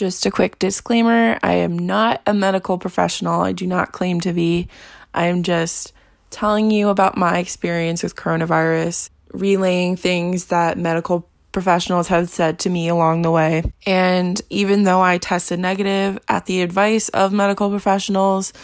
[0.00, 3.42] Just a quick disclaimer I am not a medical professional.
[3.42, 4.66] I do not claim to be.
[5.12, 5.92] I am just
[6.30, 12.70] telling you about my experience with coronavirus, relaying things that medical professionals have said to
[12.70, 13.62] me along the way.
[13.84, 18.54] And even though I tested negative at the advice of medical professionals,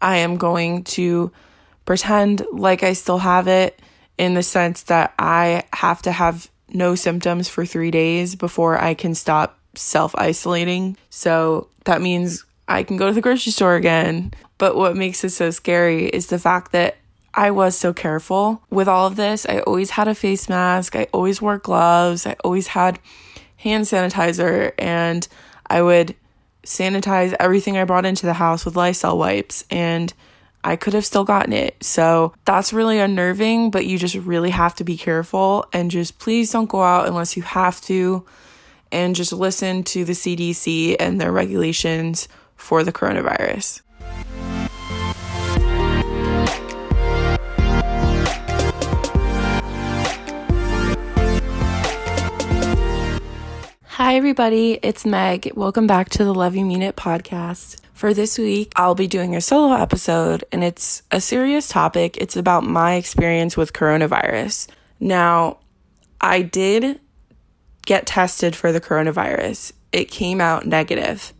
[0.00, 1.30] I am going to
[1.84, 3.82] pretend like I still have it
[4.16, 8.94] in the sense that I have to have no symptoms for three days before I
[8.94, 10.96] can stop self isolating.
[11.10, 14.32] So that means I can go to the grocery store again.
[14.58, 16.96] But what makes it so scary is the fact that
[17.34, 19.46] I was so careful with all of this.
[19.46, 22.98] I always had a face mask, I always wore gloves, I always had
[23.56, 25.28] hand sanitizer, and
[25.66, 26.16] I would
[26.64, 29.64] sanitize everything I brought into the house with Lysol wipes.
[29.70, 30.14] And
[30.66, 31.76] I could have still gotten it.
[31.80, 36.50] So that's really unnerving, but you just really have to be careful and just please
[36.50, 38.26] don't go out unless you have to
[38.92, 43.82] and just listen to the CDC and their regulations for the coronavirus.
[53.84, 54.78] Hi, everybody.
[54.82, 55.52] It's Meg.
[55.54, 57.80] Welcome back to the Love You Mean It podcast.
[57.94, 62.18] For this week, I'll be doing a solo episode, and it's a serious topic.
[62.18, 64.68] It's about my experience with coronavirus.
[65.00, 65.60] Now,
[66.20, 67.00] I did
[67.86, 71.32] get tested for the coronavirus, it came out negative.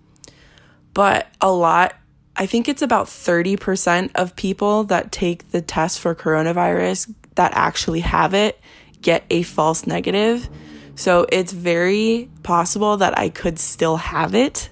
[0.94, 1.94] But a lot,
[2.34, 8.00] I think it's about 30% of people that take the test for coronavirus that actually
[8.00, 8.58] have it
[9.02, 10.48] get a false negative.
[10.94, 14.70] So it's very possible that I could still have it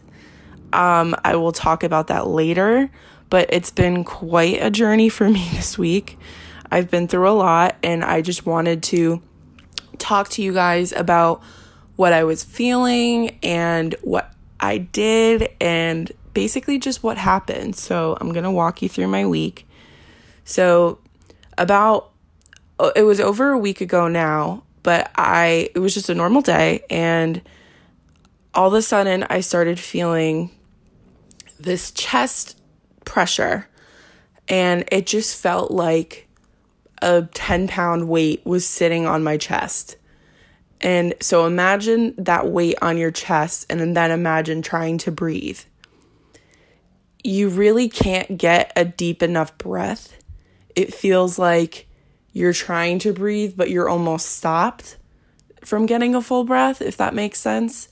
[0.74, 2.90] um, I will talk about that later,
[3.30, 6.18] but it's been quite a journey for me this week.
[6.70, 9.22] I've been through a lot, and I just wanted to
[9.98, 11.42] talk to you guys about
[11.96, 17.76] what I was feeling and what I did, and basically just what happened.
[17.76, 19.66] So, I'm gonna walk you through my week.
[20.44, 20.98] So,
[21.58, 22.10] about
[22.78, 26.42] uh, it was over a week ago now, but I it was just a normal
[26.42, 27.40] day, and
[28.54, 30.50] all of a sudden I started feeling
[31.58, 32.58] this chest
[33.04, 33.68] pressure,
[34.48, 36.28] and it just felt like
[37.02, 39.96] a 10 pound weight was sitting on my chest.
[40.84, 45.58] And so imagine that weight on your chest, and then imagine trying to breathe.
[47.24, 50.14] You really can't get a deep enough breath.
[50.76, 51.86] It feels like
[52.34, 54.98] you're trying to breathe, but you're almost stopped
[55.64, 57.88] from getting a full breath, if that makes sense.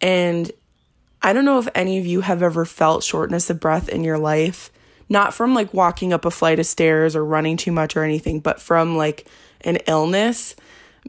[0.00, 0.50] And
[1.22, 4.18] I don't know if any of you have ever felt shortness of breath in your
[4.18, 4.72] life,
[5.08, 8.40] not from like walking up a flight of stairs or running too much or anything,
[8.40, 9.28] but from like
[9.60, 10.56] an illness.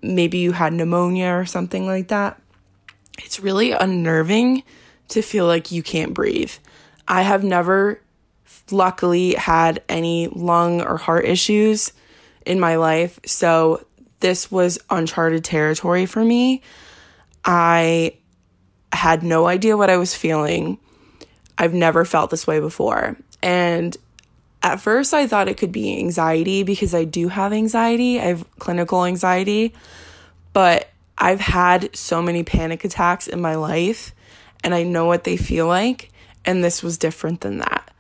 [0.01, 2.41] Maybe you had pneumonia or something like that.
[3.19, 4.63] It's really unnerving
[5.09, 6.51] to feel like you can't breathe.
[7.07, 8.01] I have never,
[8.69, 11.93] luckily, had any lung or heart issues
[12.45, 13.19] in my life.
[13.25, 13.85] So
[14.19, 16.61] this was uncharted territory for me.
[17.45, 18.17] I
[18.91, 20.79] had no idea what I was feeling.
[21.57, 23.17] I've never felt this way before.
[23.41, 23.95] And
[24.63, 28.19] at first, I thought it could be anxiety because I do have anxiety.
[28.19, 29.73] I have clinical anxiety.
[30.53, 34.13] But I've had so many panic attacks in my life
[34.63, 36.11] and I know what they feel like.
[36.45, 37.91] And this was different than that.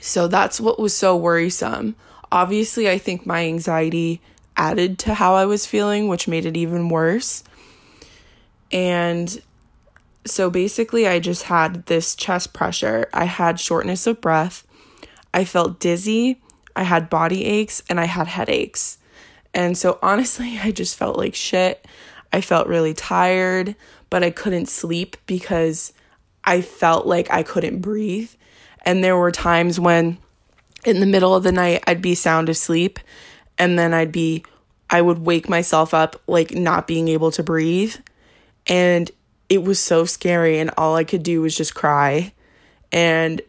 [0.00, 1.96] So that's what was so worrisome.
[2.30, 4.20] Obviously, I think my anxiety
[4.56, 7.44] added to how I was feeling, which made it even worse.
[8.70, 9.40] And
[10.24, 13.08] so basically, I just had this chest pressure.
[13.12, 14.66] I had shortness of breath.
[15.34, 16.40] I felt dizzy.
[16.74, 18.98] I had body aches and I had headaches.
[19.54, 21.86] And so, honestly, I just felt like shit.
[22.32, 23.76] I felt really tired,
[24.08, 25.92] but I couldn't sleep because
[26.44, 28.30] I felt like I couldn't breathe.
[28.84, 30.18] And there were times when
[30.84, 32.98] in the middle of the night I'd be sound asleep
[33.58, 34.44] and then I'd be
[34.90, 37.96] I would wake myself up like not being able to breathe.
[38.66, 39.10] And
[39.48, 42.32] it was so scary and all I could do was just cry.
[42.90, 43.40] And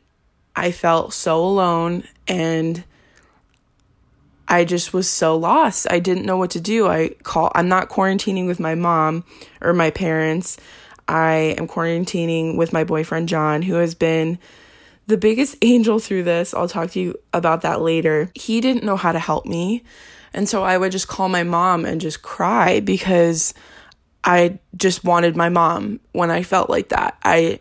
[0.55, 2.83] I felt so alone and
[4.47, 5.87] I just was so lost.
[5.89, 6.87] I didn't know what to do.
[6.87, 9.23] I call I'm not quarantining with my mom
[9.61, 10.57] or my parents.
[11.07, 14.37] I am quarantining with my boyfriend John who has been
[15.07, 16.53] the biggest angel through this.
[16.53, 18.31] I'll talk to you about that later.
[18.35, 19.83] He didn't know how to help me.
[20.33, 23.53] And so I would just call my mom and just cry because
[24.23, 27.17] I just wanted my mom when I felt like that.
[27.23, 27.59] I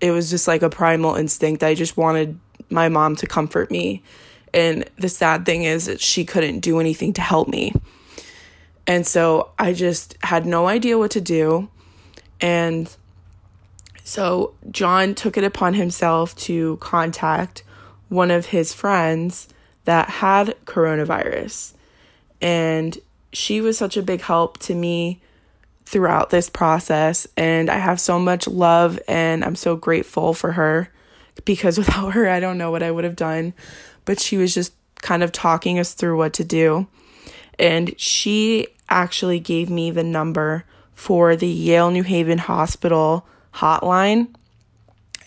[0.00, 1.62] it was just like a primal instinct.
[1.62, 2.38] I just wanted
[2.70, 4.02] my mom to comfort me.
[4.52, 7.72] And the sad thing is that she couldn't do anything to help me.
[8.86, 11.68] And so I just had no idea what to do.
[12.40, 12.94] And
[14.10, 17.62] So John took it upon himself to contact
[18.08, 19.48] one of his friends
[19.84, 21.74] that had coronavirus.
[22.40, 22.98] And
[23.32, 25.20] she was such a big help to me
[25.90, 27.26] throughout this process.
[27.36, 30.88] And I have so much love and I'm so grateful for her
[31.44, 33.54] because without her, I don't know what I would have done.
[34.04, 34.72] But she was just
[35.02, 36.86] kind of talking us through what to do.
[37.58, 40.64] And she actually gave me the number
[40.94, 44.32] for the Yale New Haven Hospital hotline.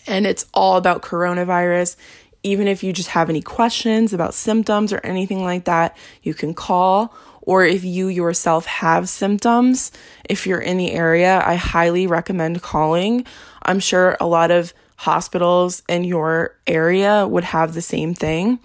[0.06, 1.96] And it's all about coronavirus.
[2.42, 6.54] Even if you just have any questions about symptoms or anything like that, you can
[6.54, 7.14] call.
[7.46, 9.92] Or if you yourself have symptoms,
[10.28, 13.26] if you're in the area, I highly recommend calling.
[13.62, 18.58] I'm sure a lot of hospitals in your area would have the same thing.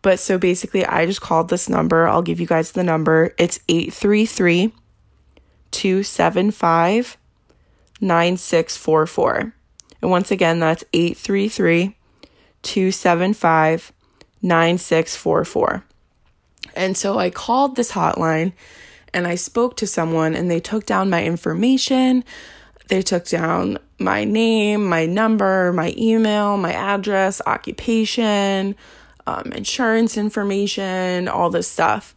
[0.00, 2.06] But so basically, I just called this number.
[2.08, 3.34] I'll give you guys the number.
[3.38, 4.72] It's 833
[5.70, 7.16] 275
[8.00, 9.54] 9644.
[10.02, 11.96] And once again, that's 833
[12.62, 13.92] 275
[14.42, 15.84] 9644.
[16.74, 18.52] And so I called this hotline
[19.12, 22.24] and I spoke to someone and they took down my information.
[22.88, 28.76] They took down my name, my number, my email, my address, occupation,
[29.26, 32.14] um, insurance information, all this stuff.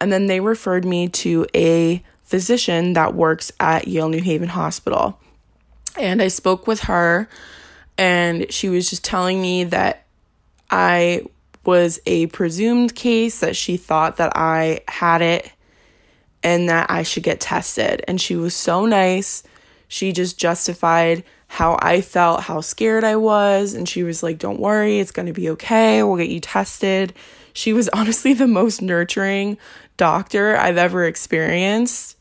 [0.00, 5.18] And then they referred me to a physician that works at Yale New Haven Hospital.
[5.98, 7.28] And I spoke with her,
[7.96, 10.04] and she was just telling me that
[10.70, 11.22] I
[11.66, 15.50] was a presumed case, that she thought that I had it
[16.42, 18.04] and that I should get tested.
[18.06, 19.42] And she was so nice.
[19.88, 23.74] She just justified how I felt, how scared I was.
[23.74, 26.02] And she was like, Don't worry, it's going to be okay.
[26.02, 27.12] We'll get you tested.
[27.52, 29.58] She was honestly the most nurturing
[29.96, 32.16] doctor I've ever experienced.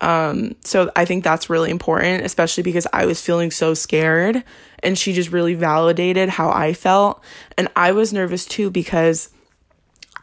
[0.00, 4.44] Um, so I think that's really important, especially because I was feeling so scared
[4.82, 7.22] and she just really validated how I felt.
[7.56, 9.30] And I was nervous too because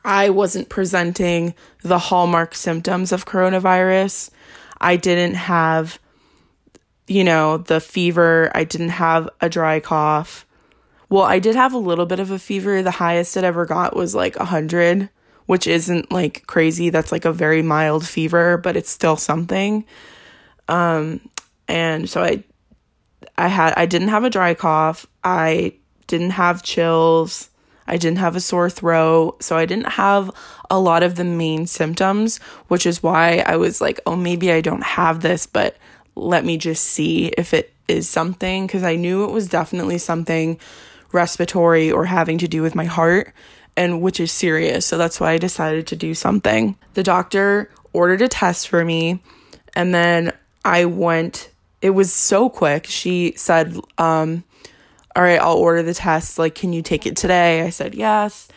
[0.06, 4.30] I wasn't presenting the hallmark symptoms of coronavirus.
[4.80, 6.00] I didn't have,
[7.08, 8.52] you know, the fever.
[8.54, 10.46] I didn't have a dry cough.
[11.10, 12.82] Well, I did have a little bit of a fever.
[12.82, 15.10] The highest it ever got was like 100
[15.46, 16.90] which isn't like crazy.
[16.90, 19.86] That's like a very mild fever, but it's still something.
[20.68, 21.20] Um,
[21.68, 22.44] and so I,
[23.38, 25.06] I had, I didn't have a dry cough.
[25.24, 25.74] I
[26.08, 27.50] didn't have chills.
[27.88, 29.44] I didn't have a sore throat.
[29.44, 30.32] So I didn't have
[30.70, 32.38] a lot of the main symptoms,
[32.68, 35.78] which is why I was like, oh, maybe I don't have this, but
[36.16, 38.68] let me just see if it is something.
[38.68, 40.58] Cause I knew it was definitely something
[41.12, 43.34] respiratory or having to do with my heart
[43.76, 44.86] and which is serious.
[44.86, 46.78] So that's why I decided to do something.
[46.94, 49.22] The doctor ordered a test for me
[49.76, 50.34] and then
[50.66, 51.50] I went
[51.82, 52.88] it was so quick.
[52.88, 54.44] She said um
[55.16, 56.40] all right, I'll order the test.
[56.40, 57.62] Like, can you take it today?
[57.62, 58.48] I said yes.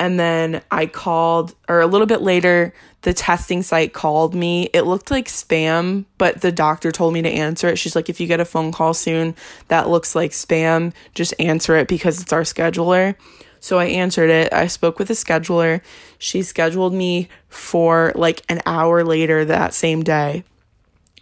[0.00, 2.72] And then I called, or a little bit later,
[3.02, 4.70] the testing site called me.
[4.72, 7.78] It looked like spam, but the doctor told me to answer it.
[7.78, 9.36] She's like, if you get a phone call soon
[9.68, 13.14] that looks like spam, just answer it because it's our scheduler.
[13.60, 14.52] So I answered it.
[14.52, 15.82] I spoke with a scheduler.
[16.18, 20.44] She scheduled me for like an hour later that same day.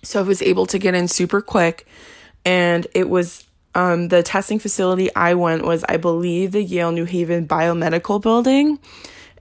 [0.03, 1.87] So I was able to get in super quick.
[2.45, 7.05] And it was um, the testing facility I went was, I believe, the Yale New
[7.05, 8.79] Haven Biomedical Building.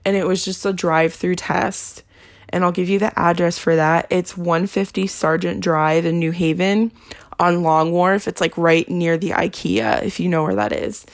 [0.04, 2.02] And it was just a drive through test.
[2.50, 4.06] And I'll give you the address for that.
[4.10, 6.92] It's 150 Sargent Drive in New Haven
[7.38, 8.26] on Long Wharf.
[8.26, 11.04] It's like right near the IKEA, if you know where that is.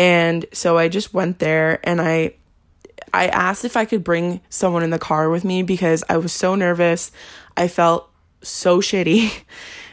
[0.00, 2.32] And so I just went there and I
[3.12, 6.32] I asked if I could bring someone in the car with me because I was
[6.32, 7.12] so nervous.
[7.54, 8.10] I felt
[8.42, 9.30] so shitty.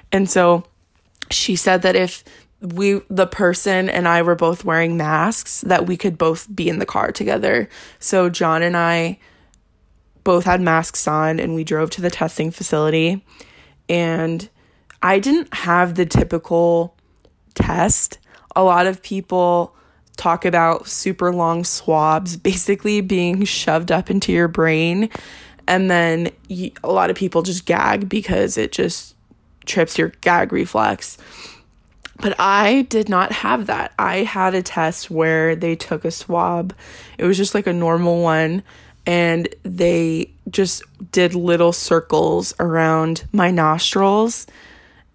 [0.09, 0.63] And so
[1.29, 2.23] she said that if
[2.61, 6.79] we the person and I were both wearing masks that we could both be in
[6.79, 7.67] the car together.
[7.99, 9.19] So John and I
[10.23, 13.25] both had masks on and we drove to the testing facility
[13.89, 14.47] and
[15.03, 16.95] I didn't have the typical
[17.53, 18.17] test.
[18.55, 19.75] A lot of people
[20.17, 25.09] talk about super long swabs basically being shoved up into your brain.
[25.67, 29.15] And then you, a lot of people just gag because it just
[29.65, 31.17] trips your gag reflex.
[32.19, 33.93] But I did not have that.
[33.99, 36.73] I had a test where they took a swab.
[37.17, 38.63] It was just like a normal one.
[39.05, 44.47] And they just did little circles around my nostrils.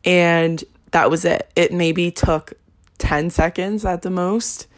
[0.04, 1.50] And that was it.
[1.56, 2.52] It maybe took
[2.99, 4.68] 10 seconds at the most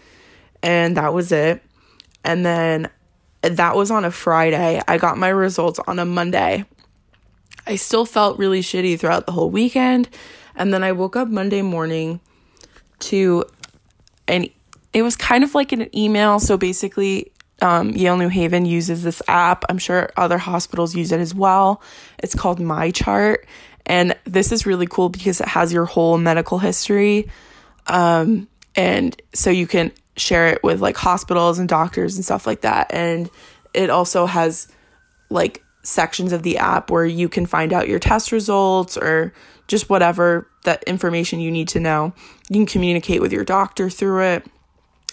[0.64, 1.62] and that was it.
[2.24, 2.88] And then
[3.42, 4.80] that was on a Friday.
[4.88, 6.64] I got my results on a Monday.
[7.66, 10.08] I still felt really shitty throughout the whole weekend.
[10.56, 12.20] And then I woke up Monday morning
[13.00, 13.44] to
[14.26, 14.46] an
[14.94, 16.38] it was kind of like an email.
[16.38, 19.64] So basically, um, Yale New Haven uses this app.
[19.68, 21.82] I'm sure other hospitals use it as well.
[22.20, 23.38] It's called MyChart.
[23.84, 27.28] And this is really cool because it has your whole medical history.
[27.88, 32.60] Um, and so you can share it with like hospitals and doctors and stuff like
[32.62, 32.92] that.
[32.92, 33.30] And
[33.72, 34.68] it also has
[35.30, 39.32] like sections of the app where you can find out your test results or
[39.66, 42.12] just whatever that information you need to know.
[42.48, 44.46] You can communicate with your doctor through it.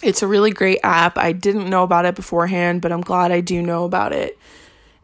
[0.02, 1.16] It's a really great app.
[1.16, 4.38] I didn't know about it beforehand, but I'm glad I do know about it.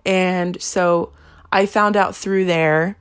[0.05, 1.12] And so
[1.52, 2.97] I found out through there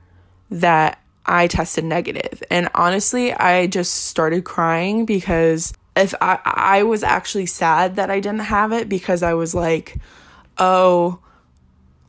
[0.50, 2.42] that I tested negative.
[2.50, 8.20] And honestly, I just started crying because if I I was actually sad that I
[8.20, 9.96] didn't have it because I was like,
[10.56, 11.18] "Oh,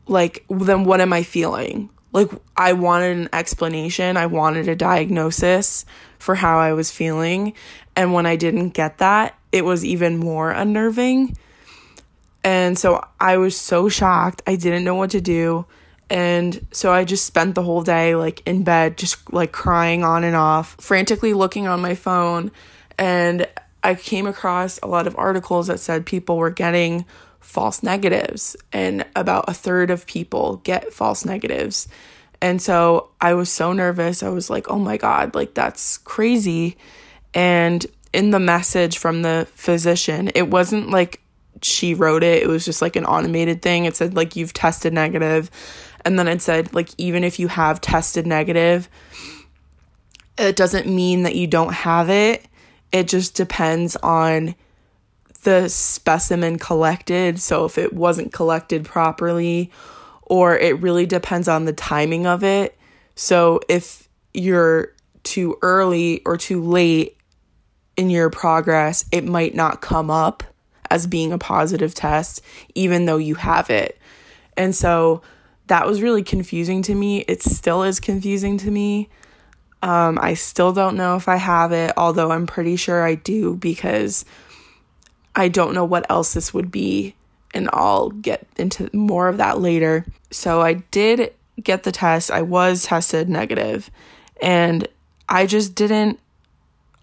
[0.06, 5.84] like then what am I feeling?" Like I wanted an explanation, I wanted a diagnosis
[6.18, 7.54] for how I was feeling,
[7.96, 11.36] and when I didn't get that, it was even more unnerving.
[12.42, 14.42] And so I was so shocked.
[14.46, 15.66] I didn't know what to do.
[16.08, 20.24] And so I just spent the whole day like in bed, just like crying on
[20.24, 22.50] and off, frantically looking on my phone.
[22.98, 23.46] And
[23.82, 27.04] I came across a lot of articles that said people were getting
[27.40, 31.88] false negatives, and about a third of people get false negatives.
[32.42, 34.22] And so I was so nervous.
[34.22, 36.76] I was like, oh my God, like that's crazy.
[37.34, 41.20] And in the message from the physician, it wasn't like
[41.62, 43.84] she wrote it, it was just like an automated thing.
[43.84, 45.50] It said, like, you've tested negative.
[46.04, 48.88] And then it said, like, even if you have tested negative,
[50.38, 52.46] it doesn't mean that you don't have it.
[52.92, 54.54] It just depends on
[55.42, 57.40] the specimen collected.
[57.40, 59.70] So if it wasn't collected properly,
[60.22, 62.76] or it really depends on the timing of it.
[63.14, 64.92] So if you're
[65.22, 67.16] too early or too late,
[68.00, 70.42] in your progress, it might not come up
[70.90, 72.40] as being a positive test,
[72.74, 73.98] even though you have it.
[74.56, 75.20] And so
[75.66, 77.20] that was really confusing to me.
[77.28, 79.10] It still is confusing to me.
[79.82, 83.56] Um, I still don't know if I have it, although I'm pretty sure I do
[83.56, 84.24] because
[85.34, 87.14] I don't know what else this would be.
[87.52, 90.04] And I'll get into more of that later.
[90.30, 92.30] So I did get the test.
[92.30, 93.90] I was tested negative,
[94.40, 94.86] and
[95.28, 96.20] I just didn't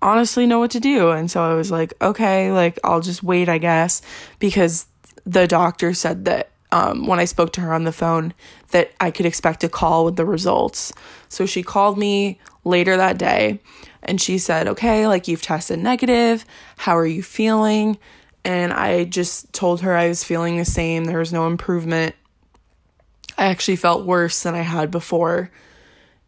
[0.02, 1.10] honestly know what to do.
[1.10, 4.02] And so I was like, okay, like I'll just wait, I guess,
[4.40, 4.86] because
[5.26, 8.34] the doctor said that um, when I spoke to her on the phone
[8.72, 10.92] that I could expect a call with the results.
[11.30, 13.60] So she called me later that day
[14.04, 16.46] and she said, okay, like you've tested negative.
[16.78, 17.98] How are you feeling?
[18.44, 21.06] And I just told her I was feeling the same.
[21.06, 22.16] There was no improvement.
[23.38, 25.52] I actually felt worse than I had before.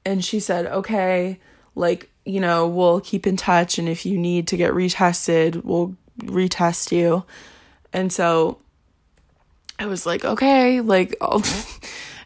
[0.05, 1.39] And she said, okay,
[1.75, 3.79] like you know, we'll keep in touch.
[3.79, 7.25] And if you need to get retested, we'll retest you.
[7.91, 8.59] And so
[9.79, 11.41] I was like, okay, like, I'll.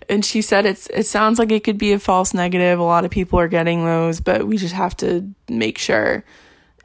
[0.03, 0.13] Mm-hmm.
[0.13, 2.79] and she said it's it sounds like it could be a false negative.
[2.79, 6.23] A lot of people are getting those, but we just have to make sure.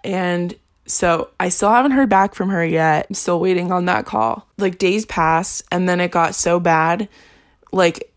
[0.04, 0.54] And
[0.86, 3.06] so I still haven't heard back from her yet.
[3.08, 4.46] I'm still waiting on that call.
[4.56, 7.08] Like days passed and then it got so bad.
[7.72, 8.12] Like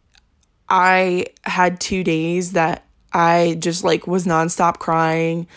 [0.69, 5.47] I had 2 days that I just like was nonstop crying.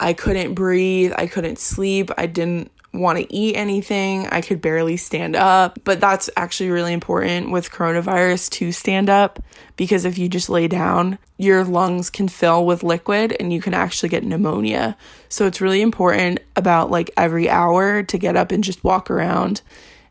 [0.00, 1.12] I couldn't breathe.
[1.16, 2.10] I couldn't sleep.
[2.18, 4.26] I didn't want to eat anything.
[4.28, 5.78] I could barely stand up.
[5.84, 9.42] But that's actually really important with coronavirus to stand up
[9.76, 13.74] because if you just lay down, your lungs can fill with liquid and you can
[13.74, 14.96] actually get pneumonia.
[15.28, 19.62] So it's really important about like every hour to get up and just walk around.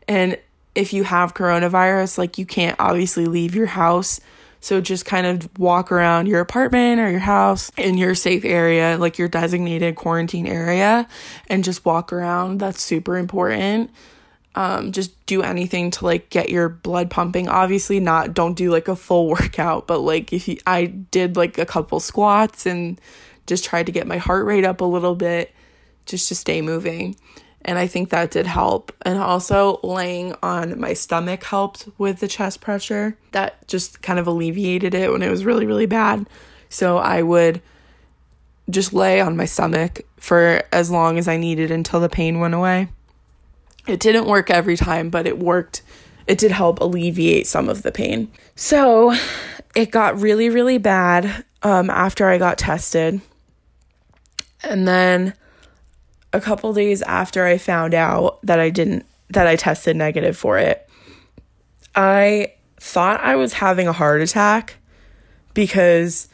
[0.06, 0.38] And
[0.74, 4.20] if you have coronavirus, like you can't obviously leave your house
[4.64, 8.96] so just kind of walk around your apartment or your house in your safe area,
[8.98, 11.06] like your designated quarantine area,
[11.48, 12.60] and just walk around.
[12.60, 13.90] That's super important.
[14.54, 17.46] Um, just do anything to like get your blood pumping.
[17.46, 21.58] Obviously, not don't do like a full workout, but like if you, I did like
[21.58, 22.98] a couple squats and
[23.46, 25.52] just tried to get my heart rate up a little bit
[26.06, 27.16] just to stay moving
[27.64, 28.92] and I think that did help.
[29.02, 33.16] And also, laying on my stomach helped with the chest pressure.
[33.32, 36.26] That just kind of alleviated it when it was really, really bad.
[36.68, 37.62] So I would
[38.68, 42.54] just lay on my stomach for as long as I needed until the pain went
[42.54, 42.88] away.
[43.86, 45.82] It didn't work every time, but it worked.
[46.26, 48.30] It did help alleviate some of the pain.
[48.56, 49.14] So
[49.74, 53.20] it got really, really bad um, after I got tested.
[54.62, 55.34] And then
[56.34, 60.58] a couple days after I found out that I didn't that I tested negative for
[60.58, 60.88] it,
[61.94, 64.76] I thought I was having a heart attack
[65.54, 66.28] because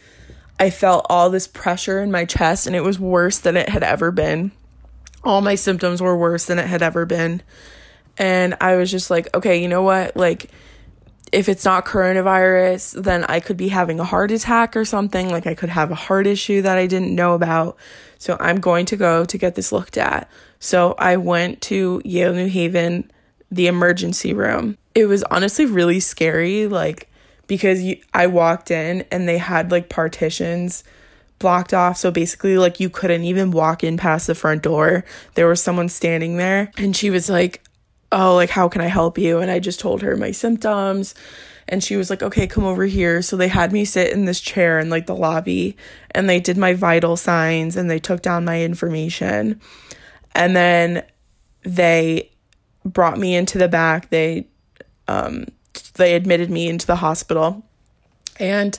[0.58, 3.82] I felt all this pressure in my chest and it was worse than it had
[3.82, 4.52] ever been
[5.22, 7.42] all my symptoms were worse than it had ever been.
[8.18, 10.16] And I was just like, okay, you know what?
[10.16, 10.50] Like,
[11.32, 15.30] if it's not coronavirus, then I could be having a heart attack or something.
[15.30, 17.76] Like, I could have a heart issue that I didn't know about.
[18.20, 20.30] So, I'm going to go to get this looked at.
[20.60, 23.10] So, I went to Yale New Haven,
[23.50, 24.78] the emergency room.
[24.94, 27.08] It was honestly really scary, like,
[27.50, 30.84] because you, I walked in and they had like partitions
[31.40, 31.96] blocked off.
[31.96, 35.04] So basically, like, you couldn't even walk in past the front door.
[35.34, 37.64] There was someone standing there, and she was like,
[38.12, 39.38] Oh, like, how can I help you?
[39.38, 41.14] And I just told her my symptoms.
[41.70, 43.22] And she was like, Okay, come over here.
[43.22, 45.76] So they had me sit in this chair in like the lobby,
[46.10, 49.60] and they did my vital signs and they took down my information.
[50.32, 51.04] And then
[51.62, 52.30] they
[52.84, 54.10] brought me into the back.
[54.10, 54.48] They,
[55.08, 55.46] um,
[55.94, 57.64] they admitted me into the hospital
[58.40, 58.78] and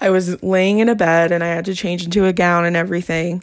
[0.00, 2.76] I was laying in a bed and I had to change into a gown and
[2.76, 3.42] everything.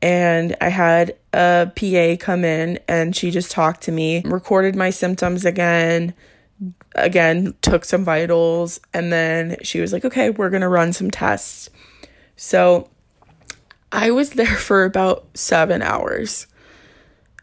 [0.00, 4.90] And I had a PA come in and she just talked to me, recorded my
[4.90, 6.14] symptoms again,
[6.94, 11.70] again, took some vitals, and then she was like, okay, we're to run some tests.
[12.36, 12.88] So
[13.90, 16.46] I was there for about seven hours.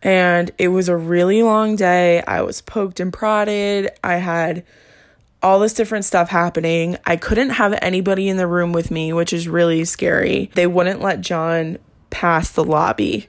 [0.01, 2.23] And it was a really long day.
[2.25, 3.89] I was poked and prodded.
[4.03, 4.63] I had
[5.43, 6.97] all this different stuff happening.
[7.05, 10.51] I couldn't have anybody in the room with me, which is really scary.
[10.55, 11.77] They wouldn't let John
[12.09, 13.27] pass the lobby.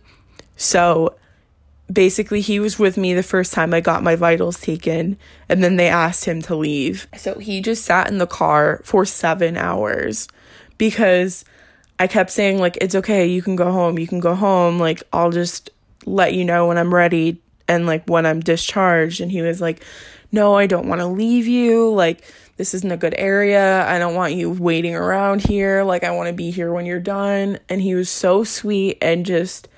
[0.57, 1.17] So
[1.91, 5.19] basically, he was with me the first time I got my vitals taken,
[5.49, 7.07] and then they asked him to leave.
[7.17, 10.29] So he just sat in the car for seven hours
[10.79, 11.45] because
[11.99, 14.79] I kept saying, like, it's okay, you can go home, you can go home.
[14.79, 15.71] Like, I'll just
[16.07, 19.21] let you know when I'm ready and like when I'm discharged.
[19.21, 19.85] And he was like,
[20.33, 21.93] no, I don't want to leave you.
[21.93, 22.25] Like,
[22.57, 23.87] this isn't a good area.
[23.87, 25.83] I don't want you waiting around here.
[25.83, 27.59] Like, I want to be here when you're done.
[27.69, 29.69] And he was so sweet and just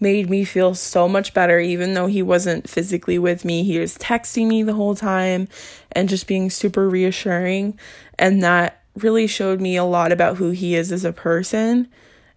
[0.00, 3.64] made me feel so much better, even though he wasn't physically with me.
[3.64, 5.48] He was texting me the whole time
[5.92, 7.78] and just being super reassuring.
[8.18, 11.88] And that really showed me a lot about who he is as a person.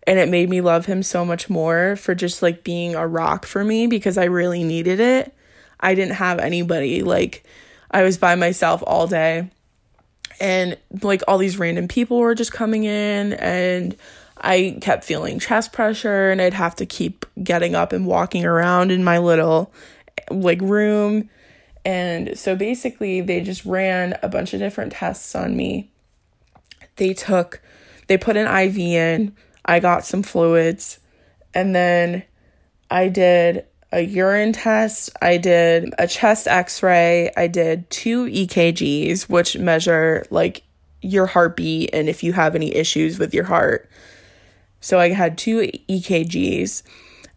[0.06, 3.46] And it made me love him so much more for just like being a rock
[3.46, 5.34] for me because I really needed it.
[5.80, 7.46] I didn't have anybody like
[7.90, 9.50] I was by myself all day.
[10.40, 13.96] And like all these random people were just coming in and
[14.44, 18.92] I kept feeling chest pressure and I'd have to keep getting up and walking around
[18.92, 19.74] in my little
[20.30, 21.30] like room.
[21.86, 25.90] And so basically they just ran a bunch of different tests on me.
[26.98, 27.62] They took
[28.08, 31.00] they put an IV in, I got some fluids,
[31.54, 32.24] and then
[32.92, 39.30] I did a urine test, I did a chest x ray, I did two EKGs,
[39.30, 40.64] which measure like
[41.02, 43.90] your heartbeat and if you have any issues with your heart.
[44.84, 46.84] So I had two EKGs.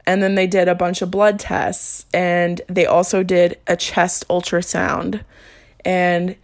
[0.04, 4.26] And then they did a bunch of blood tests and they also did a chest
[4.28, 5.24] ultrasound
[5.84, 6.36] and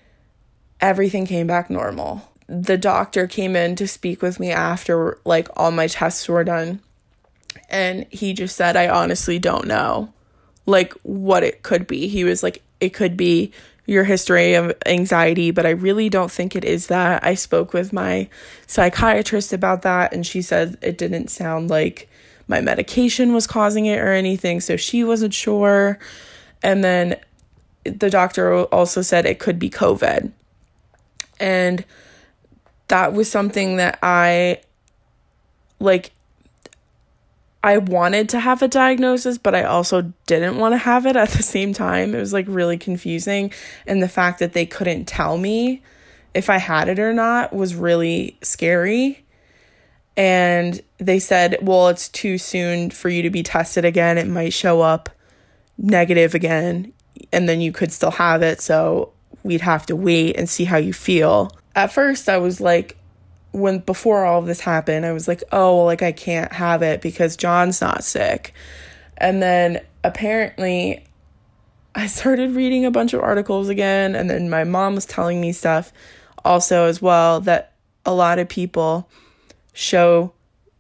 [0.81, 2.29] everything came back normal.
[2.49, 6.81] The doctor came in to speak with me after like all my tests were done
[7.69, 10.13] and he just said, I honestly don't know
[10.67, 12.09] like what it could be.
[12.09, 13.53] He was like, it could be
[13.87, 17.25] your history of anxiety, but I really don't think it is that.
[17.25, 18.29] I spoke with my
[18.67, 22.09] psychiatrist about that, and she said it didn't sound like
[22.47, 25.99] my medication was causing it or anything, so she wasn't sure.
[26.63, 27.17] And then
[27.85, 30.31] the doctor also said it could be COVID.
[31.41, 31.85] And
[32.89, 34.61] that was something that I
[35.81, 36.13] like
[37.65, 41.31] I wanted to have a diagnosis, but I also didn't want to have it at
[41.31, 42.15] the same time.
[42.15, 43.53] It was like really confusing.
[43.87, 45.83] And the fact that they couldn't tell me
[46.35, 49.25] if I had it or not was really scary.
[50.17, 54.19] And they said, well, it's too soon for you to be tested again.
[54.19, 55.09] It might show up
[55.79, 56.93] negative again,
[57.33, 58.61] and then you could still have it.
[58.61, 61.57] So we'd have to wait and see how you feel.
[61.75, 62.99] At first, I was like,
[63.53, 67.01] when before all of this happened, I was like, oh, like I can't have it
[67.01, 68.55] because John's not sick.
[69.19, 71.05] And then apparently
[71.95, 75.53] I started reading a bunch of articles again, and then my mom was telling me
[75.53, 75.93] stuff
[76.45, 79.09] also as well that a lot of people
[79.75, 80.33] show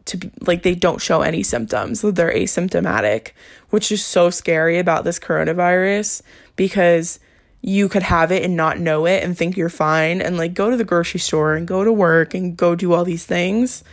[0.06, 3.32] to be, like they don't show any symptoms, they're asymptomatic,
[3.70, 6.22] which is so scary about this coronavirus
[6.56, 7.20] because
[7.62, 10.70] you could have it and not know it and think you're fine and like go
[10.70, 13.84] to the grocery store and go to work and go do all these things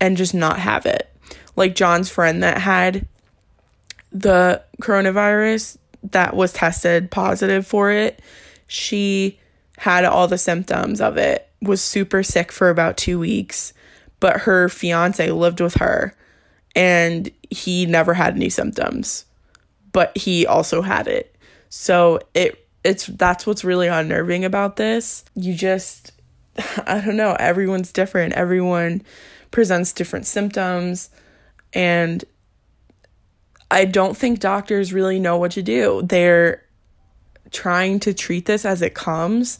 [0.00, 1.10] and just not have it.
[1.56, 3.08] Like John's friend that had
[4.12, 5.78] the coronavirus
[6.12, 8.20] that was tested positive for it,
[8.66, 9.40] she
[9.78, 13.72] had all the symptoms of it, was super sick for about 2 weeks,
[14.20, 16.14] but her fiance lived with her
[16.74, 19.24] and he never had any symptoms
[19.96, 21.34] but he also had it.
[21.70, 25.24] So it it's that's what's really unnerving about this.
[25.34, 26.12] You just
[26.86, 28.34] I don't know, everyone's different.
[28.34, 29.02] Everyone
[29.50, 31.10] presents different symptoms
[31.72, 32.24] and
[33.70, 36.02] I don't think doctors really know what to do.
[36.04, 36.62] They're
[37.50, 39.58] trying to treat this as it comes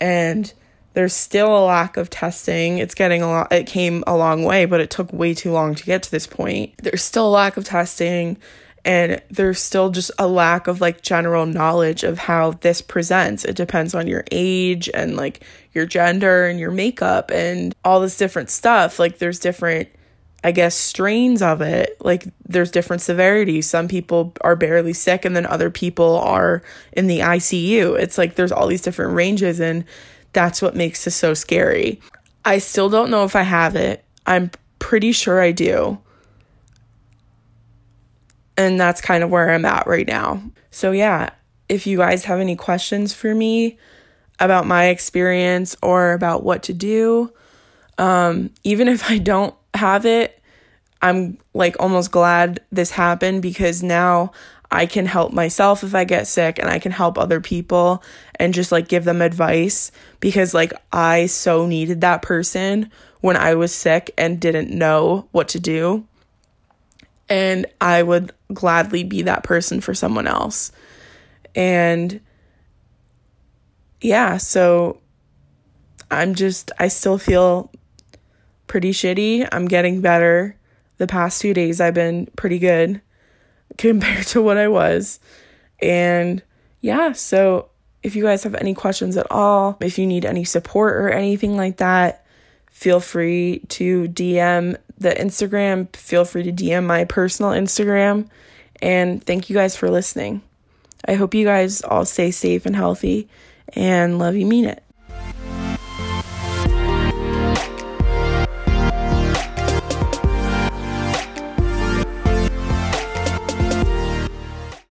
[0.00, 0.52] and
[0.94, 2.78] there's still a lack of testing.
[2.78, 5.74] It's getting a lot it came a long way, but it took way too long
[5.74, 6.74] to get to this point.
[6.78, 8.38] There's still a lack of testing
[8.84, 13.44] and there's still just a lack of like general knowledge of how this presents.
[13.44, 18.16] It depends on your age and like your gender and your makeup and all this
[18.16, 18.98] different stuff.
[18.98, 19.88] Like there's different
[20.44, 21.96] I guess strains of it.
[22.00, 23.70] Like there's different severities.
[23.70, 27.96] Some people are barely sick and then other people are in the ICU.
[27.98, 29.84] It's like there's all these different ranges and
[30.32, 32.00] that's what makes this so scary.
[32.44, 34.04] I still don't know if I have it.
[34.26, 35.98] I'm pretty sure I do.
[38.62, 40.42] And that's kind of where I'm at right now.
[40.70, 41.30] So, yeah,
[41.68, 43.78] if you guys have any questions for me
[44.38, 47.32] about my experience or about what to do,
[47.98, 50.40] um, even if I don't have it,
[51.00, 54.32] I'm like almost glad this happened because now
[54.70, 58.02] I can help myself if I get sick and I can help other people
[58.36, 63.54] and just like give them advice because like I so needed that person when I
[63.54, 66.06] was sick and didn't know what to do
[67.32, 70.70] and I would gladly be that person for someone else.
[71.54, 72.20] And
[74.02, 75.00] yeah, so
[76.10, 77.72] I'm just, I still feel
[78.66, 79.48] pretty shitty.
[79.50, 80.58] I'm getting better.
[80.98, 83.00] The past two days, I've been pretty good
[83.78, 85.18] compared to what I was.
[85.80, 86.42] And
[86.82, 87.70] yeah, so
[88.02, 91.56] if you guys have any questions at all, if you need any support or anything
[91.56, 92.26] like that,
[92.70, 95.94] feel free to DM the Instagram.
[95.94, 98.28] Feel free to DM my personal Instagram.
[98.80, 100.42] And thank you guys for listening.
[101.06, 103.28] I hope you guys all stay safe and healthy
[103.74, 104.82] and love you, mean it.